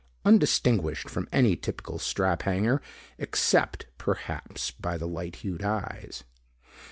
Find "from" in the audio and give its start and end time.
1.11-1.29